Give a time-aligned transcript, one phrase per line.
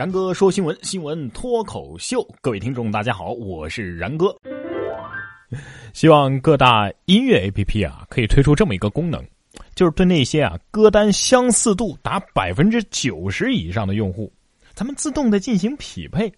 [0.00, 2.26] 然哥说新闻，新闻脱口秀。
[2.40, 4.34] 各位听众，大家好，我是然哥。
[5.92, 9.22] 希望各大音乐 APP 啊，可以推出这么一个功能，
[9.74, 14.32] 就是对那些啊歌单相似度达百分之九十以上的用户，
[14.72, 16.32] 咱们自动的进行匹配。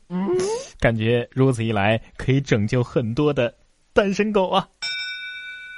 [0.81, 3.55] 感觉如此一来，可以拯救很多的
[3.93, 4.67] 单身狗啊。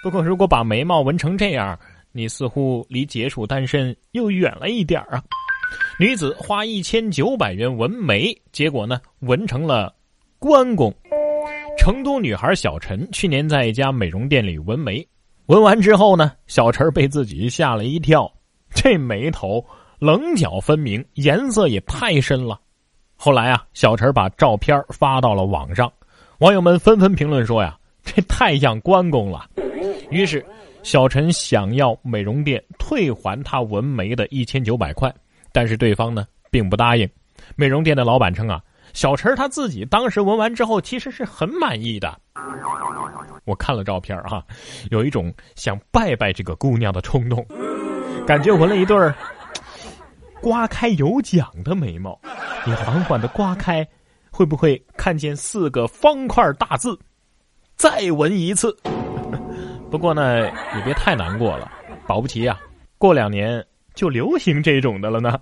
[0.03, 1.79] 不过，如果把眉毛纹成这样，
[2.13, 5.23] 你似乎离解除单身又远了一点啊。
[5.97, 9.95] 女子花一千九百元纹眉，结果呢，纹成了
[10.41, 10.93] 关公。
[11.79, 15.07] 成都女孩小陈去年在一家美容店里纹眉，
[15.47, 18.29] 纹完之后呢，小陈被自己吓了一跳，
[18.75, 19.65] 这眉头
[20.01, 22.61] 棱角分明，颜色也太深了。
[23.15, 25.93] 后来啊，小陈把照片发到了网上，
[26.39, 29.49] 网友们纷纷评论说呀，这太像关公了。
[30.11, 30.45] 于是，
[30.83, 35.13] 小陈想要美容店退还他纹眉的一千九百块。
[35.55, 37.09] 但是对方呢并不答应，
[37.55, 38.61] 美容店的老板称啊，
[38.93, 42.21] 小陈他自己当时纹完之后其实是很满意的。
[43.45, 44.45] 我看了照片哈，
[44.91, 47.47] 有一种想拜拜这个姑娘的冲动，
[48.27, 49.15] 感觉纹了一对儿
[50.41, 52.19] 刮开有奖的眉毛，
[52.67, 53.87] 你缓缓的刮开，
[54.33, 56.99] 会不会看见四个方块大字？
[57.77, 58.77] 再纹一次。
[59.89, 60.41] 不过呢，
[60.75, 61.71] 也别太难过了，
[62.09, 62.59] 保不齐呀，
[62.99, 63.65] 过两年。
[63.95, 65.39] 就流行这种的了呢。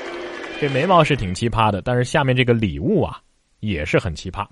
[0.60, 3.18] 这眉毛是挺奇葩的，但是下面这个礼物啊
[3.60, 4.46] 也是很奇葩。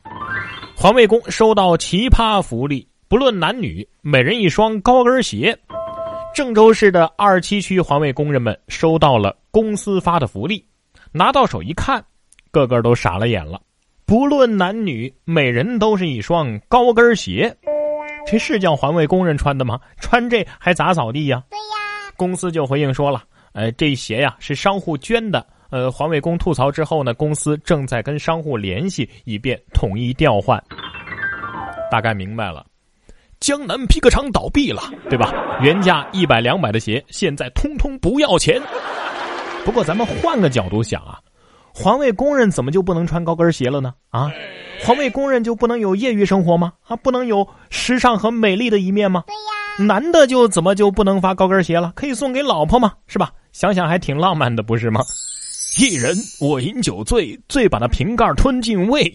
[0.77, 5.57] 环卫工收到奇葩福利，不论男女，每人一双高跟鞋。
[6.35, 10.67] 郑州市的二七区环卫工人们收到了公司发的福利，
[11.13, 12.05] 拿到手一看，
[12.51, 13.61] 个个都傻了眼了。
[14.05, 17.57] 不论男女，每人都是一双高跟鞋。
[18.27, 19.81] 这是叫环卫工人穿的吗？
[20.01, 21.43] 穿这还咋扫地呀？
[21.49, 22.13] 对呀。
[22.17, 23.23] 公司就回应说了。
[23.55, 25.47] 呃，这鞋呀是商户捐的。
[25.71, 30.63] 呃，环卫工吐槽之后呢，公司正在跟商户联系，以便统一调换。
[31.91, 32.67] 大概明白了，
[33.41, 35.33] 江南皮革厂倒闭了，对吧？
[35.63, 38.61] 原价一百两百的鞋，现在通通不要钱。
[39.65, 41.19] 不过咱们换个角度想啊，
[41.73, 43.95] 环卫工人怎么就不能穿高跟鞋了呢？
[44.11, 44.31] 啊，
[44.81, 46.73] 环卫工人就不能有业余生活吗？
[46.87, 49.25] 啊，不能有时尚和美丽的一面吗？
[49.27, 49.87] 对呀。
[49.87, 51.93] 男的就怎么就不能发高跟鞋了？
[51.97, 52.93] 可以送给老婆吗？
[53.09, 53.33] 是吧？
[53.55, 55.01] 想想还挺浪漫的，不是吗？
[55.81, 59.13] 一人我饮酒醉，醉把那瓶盖吞进胃。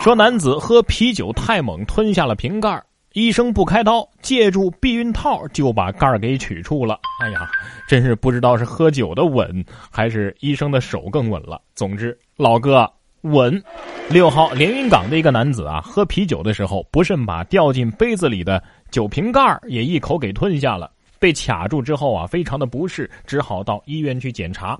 [0.00, 2.82] 说男子喝啤酒太猛，吞下了瓶盖。
[3.12, 6.98] 医生不开刀，借助避孕套就把盖儿给取出了。
[7.20, 7.48] 哎呀，
[7.88, 11.60] 真是不知道是喝酒的稳，还是医生的手更稳了。
[11.74, 12.88] 总之，老哥
[13.22, 13.62] 稳。
[14.08, 18.60] 六号连云港的一个男子啊，喝啤酒的时候不慎把掉进杯子里的。
[18.90, 24.76] 酒瓶盖也一口给吞下了，被卡住之后啊，非常的不适，只好到医院去检查。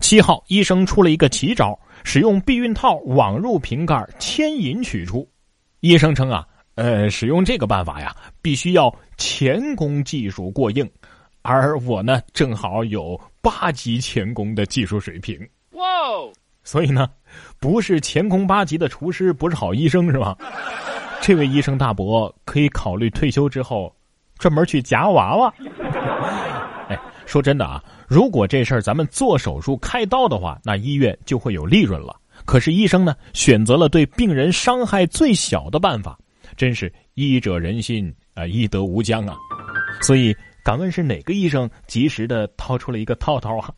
[0.00, 5.28] 七号医生出了一个奇招，使用避孕套网入瓶盖，牵引取出。
[5.80, 10.90] 医生称啊，呃，使用这个办法呀，必须要钳工技术过硬，
[11.42, 15.38] 而我呢，正好有八级钳工的技术水平。
[15.72, 15.84] 哇，
[16.64, 17.08] 所以呢，
[17.60, 20.36] 不是钳工八级的厨师不是好医生是吧？
[21.20, 23.94] 这位医生大伯可以考虑退休之后，
[24.38, 25.54] 专门去夹娃娃。
[26.88, 32.16] 哎，说真的啊，如果这事儿咱们做手术开刀的话，那医院就会有利润了。
[32.44, 36.18] 可是医生呢，选择了对病人伤害最小的办法，
[36.56, 39.36] 真是医者仁心啊，医德无疆啊。
[40.00, 43.70] 所以，敢问是哪个医生及时的掏出了一个套套啊？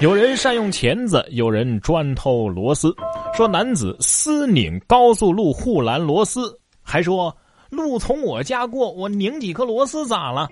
[0.00, 2.94] 有人善用钳子，有人专偷螺丝。
[3.34, 7.34] 说男子私拧高速路护栏螺丝，还说
[7.70, 10.48] 路从我家过，我拧几颗螺丝咋了？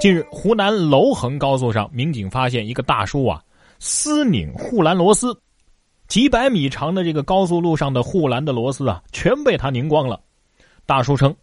[0.00, 3.42] 近日，湖南娄衡高速上，民警发现一个大叔啊，
[3.80, 5.36] 私拧护栏螺丝，
[6.06, 10.20] 几百米长的这个高速路上的护栏的螺丝啊，全被他拧光了。
[10.86, 11.34] 大叔称。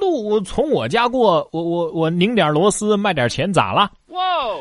[0.00, 3.90] 路从我家过，我我我拧点螺丝卖点钱咋了？
[4.08, 4.20] 哇！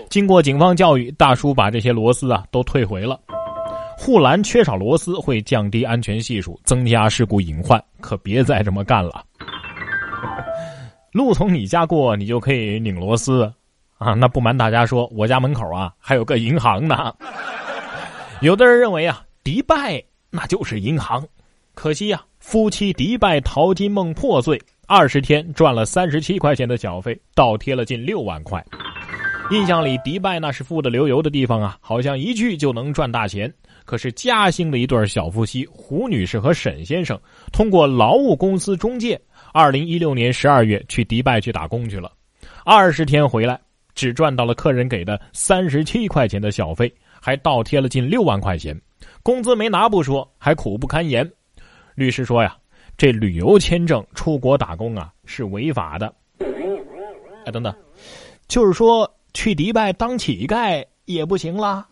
[0.10, 3.20] 经过警方教育，大叔把这些螺丝啊都退回了。
[4.00, 9.26] 护栏缺少螺丝会降低安全系数，增加事故隐患，可别再这么干了。
[11.18, 13.52] 路从你家过，你就可以拧螺丝
[13.98, 14.14] 啊？
[14.14, 17.12] 那不瞒大家说，我家门口啊还有个银行呢。
[18.42, 20.00] 有的人认为啊，迪拜
[20.30, 21.26] 那就是银行，
[21.74, 24.62] 可惜呀，夫妻迪拜淘金梦破碎。
[24.86, 28.64] 二十天赚了三十七块钱的小费，倒贴了近六万块。
[29.50, 33.52] 印象里，迪拜那是富得流油的地方啊，好像一去就能赚大钱。
[33.86, 37.20] 可是嘉兴的一对小夫妻胡女士和沈先生，
[37.52, 39.20] 通过劳务公司中介，
[39.54, 42.12] 二零一六年十二月去迪拜去打工去了，
[42.66, 43.60] 二十天回来
[43.96, 46.94] 只赚到了客人给的三十七块钱的小费。
[47.20, 48.80] 还倒贴了近六万块钱，
[49.24, 51.30] 工资没拿不说，还苦不堪言。
[51.96, 52.56] 律师说呀，
[52.96, 56.14] 这旅游签证出国打工啊是违法的。
[57.44, 57.76] 哎，等等，
[58.48, 61.88] 就是说去迪拜当乞丐也不行啦？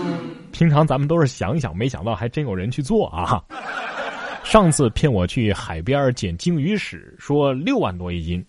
[0.50, 3.44] 平常咱们都是想想，没想到还真有人去做啊。
[4.50, 8.42] 上次骗我去海边捡鲸鱼屎，说六万多一斤；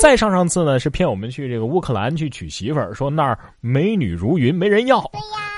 [0.00, 5.04] 再上上次呢是骗我们去这个乌克兰去娶媳妇儿，说那儿美女如云，没人要。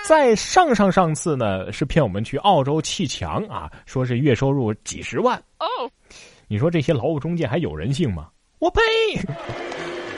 [0.05, 5.38] 再上上上次呢是骗我们去澳洲砌墙啊，说是月收入几十万。
[5.61, 5.67] 哦，
[6.49, 8.31] 你说这些劳务中介还有人性吗？
[8.58, 8.81] 我呸！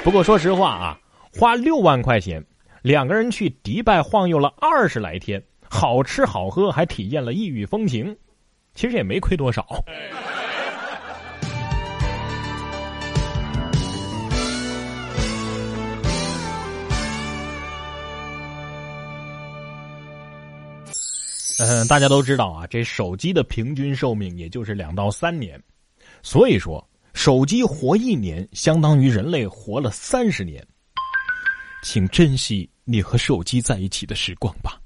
[0.03, 0.99] 不过说实话啊，
[1.39, 2.43] 花六万块钱，
[2.81, 8.17] 两个人去迪拜晃悠了二十来天，好吃好喝，还体验了异域风情。
[8.77, 9.67] 其实也没亏多少。
[21.59, 25.59] 嗯，大家都知道啊，这手机的平均寿命也就是两到三年，
[26.23, 30.63] 所以说手机活一年相当于人类活了三十年。
[31.83, 34.79] 请珍惜你和手机在一起的时光吧，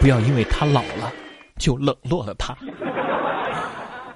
[0.00, 1.12] 不要因为它老了
[1.58, 2.56] 就冷落了它。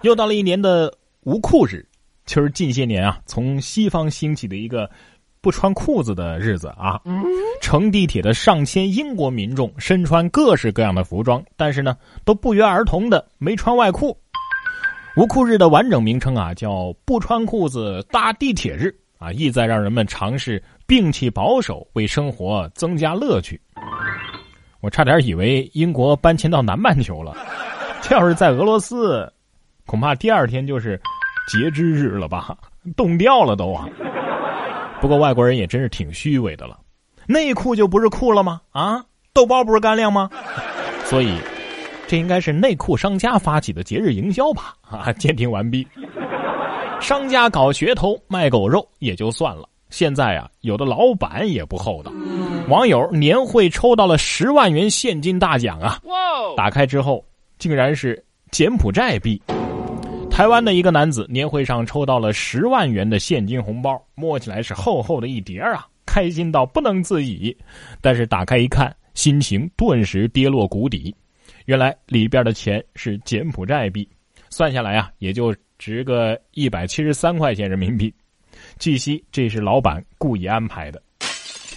[0.02, 0.92] 又到了一年的
[1.22, 1.84] 无裤日，
[2.24, 4.88] 其实近些年啊，从西方兴起的一个
[5.40, 7.00] 不穿裤子的日子啊，
[7.60, 14.16] 乘地铁的上千英国民众身穿各式各样的服装，但是呢，都不约而同的没穿外裤。
[15.16, 23.60] 无裤日的完整名称啊，叫不穿裤子搭地铁日啊，意在让人们尝试摒弃保守，为生活增加乐趣。
[24.80, 27.36] 我差点以为英国搬迁到南半球了，
[28.00, 29.28] 这要是在俄罗斯。
[29.88, 31.00] 恐怕第二天就是
[31.50, 32.54] 截肢日了吧，
[32.94, 33.88] 冻掉了都啊！
[35.00, 36.78] 不过外国人也真是挺虚伪的了，
[37.26, 38.60] 内裤就不是裤了吗？
[38.70, 39.02] 啊，
[39.32, 40.28] 豆包不是干粮吗？
[41.06, 41.32] 所以，
[42.06, 44.74] 这应该是内裤商家发起的节日营销吧？
[44.86, 45.88] 啊，鉴定完毕。
[47.00, 52.12] 商家搞噱头卖狗肉也就算了，现在啊，有的老板也不厚道。
[52.68, 55.98] 网友年会抽到了十万元现金大奖啊！
[56.58, 57.24] 打开之后，
[57.58, 59.40] 竟然是柬埔寨币。
[60.38, 67.56] 台湾的一个男子年会上抽到了十万元的现金红包，摸起来是厚厚的一叠啊，开心到不能自已。
[68.00, 71.12] 但是打开一看，心情顿时跌落谷底。
[71.64, 74.08] 原来里边的钱是柬埔寨币，
[74.48, 78.14] 算下来啊，也就值个一百七十三块钱人民币。
[78.78, 81.02] 据悉，这是老板故意安排的。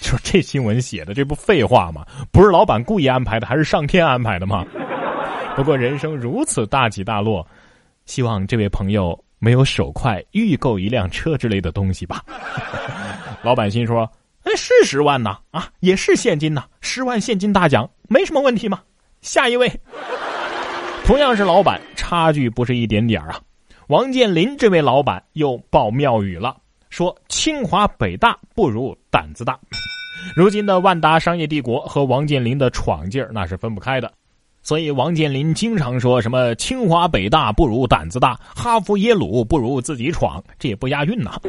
[0.01, 2.05] 就这新闻写的，这不废话吗？
[2.31, 4.63] 不是老板故意安排的，还是上天安排的吗？
[5.55, 7.43] 不过人生如此大起大落。
[8.05, 12.23] 希望这位朋友没有手快预购一辆车之类的东西吧。
[13.43, 14.09] 老板心说
[14.43, 18.81] ：“哎，是十万呐，啊，也是现金呐，十万现金大奖，没什么问题嘛。”
[19.21, 19.71] 下一位，
[21.05, 23.39] 同样是老板，差距不是一点点啊。
[23.87, 26.55] 王健林这位老板又爆妙语了，
[26.89, 29.59] 说：“清华北大不如胆子大。”
[30.35, 34.11] 如今的万达商业帝国和王健林的闯劲儿那是分不开的。
[34.63, 41.39] 所以，王健林经常说什么“清华北大不如胆子大，哈佛耶鲁不如自己闯”，这也不押韵呐。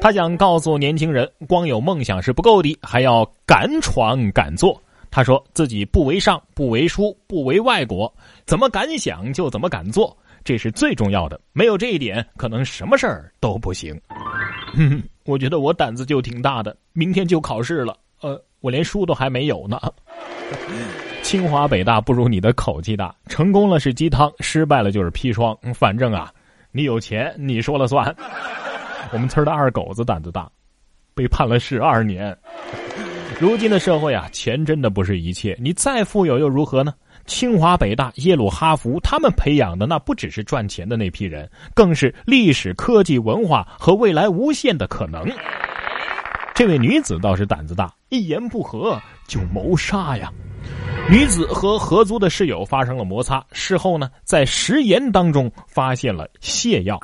[0.00, 4.80] 他想告诉年轻人，光有梦想是不够的，还要敢闯敢做。
[5.10, 8.12] 他说自己不为上，不为书，不为外国，
[8.44, 10.14] 怎么敢想就怎么敢做，
[10.44, 11.40] 这是最重要的。
[11.52, 13.98] 没有这一点，可能什么事儿都不行。
[15.24, 17.96] 我觉得我胆子就挺大的，明天就考试了。
[18.20, 19.80] 呃，我连书都还没有呢。
[21.28, 25.54] 清华北大不如你的口气大，成功了是鸡汤，失败了就是砒霜。
[25.74, 26.32] 反正啊，
[26.72, 28.16] 你有钱你说了算。
[29.12, 30.50] 我们村的二狗子胆子大，
[31.14, 32.34] 被判了十二年。
[33.38, 35.54] 如今的社会啊，钱真的不是一切。
[35.60, 36.94] 你再富有又如何呢？
[37.26, 45.30] 清华北大、耶鲁哈佛，他们培养的那不只是赚钱的那批人，更是历史、科技、文化和未来无限的可能。
[46.54, 50.32] 这位女子倒是胆子大，一言不合就谋杀呀。
[51.10, 57.00] 女子和合租的室友发生了摩擦，事后呢，在食盐当中发现了泻药。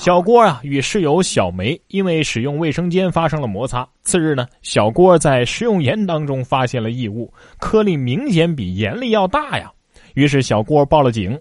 [0.00, 3.88] 小郭啊与室友小梅因为使用卫生间发生了摩擦。
[4.02, 9.70] 次日呢，小郭在食用盐当中发现了异物，颗粒明显比盐粒要大呀。
[10.14, 11.40] 于是小郭报了警。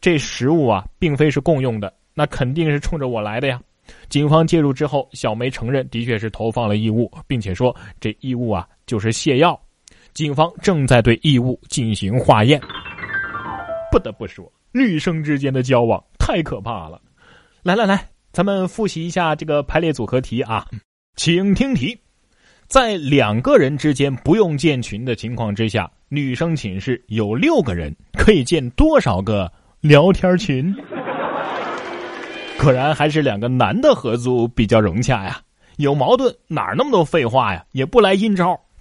[0.00, 3.60] 这食物啊，并非是共用的，那肯定是冲着我来的呀。
[4.08, 9.58] 警方介入之后，小梅承认的确是投放了异物，并且说这异物啊就是泻药。
[10.14, 12.60] 警方正在对异物进行化验。
[13.90, 17.00] 不得不说，女生之间的交往太可怕了。
[17.64, 20.64] 来来来，咱们复习一下这个排列组合题啊，
[21.16, 21.98] 请听题：
[22.68, 30.72] 在两个人之间不用建群的情况之下，女生寝室有六个人，可以建多少个聊天群？
[32.56, 35.40] 果然还是两个男的合租比较融洽呀。
[35.76, 37.64] 有矛盾哪那么多废话呀？
[37.72, 38.56] 也不来阴招，